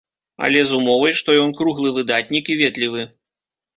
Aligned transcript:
Але 0.47 0.61
з 0.69 0.75
умовай, 0.77 1.13
што 1.21 1.35
ён 1.43 1.53
круглы 1.61 1.89
выдатнік 1.99 2.45
і 2.55 2.59
ветлівы. 2.63 3.01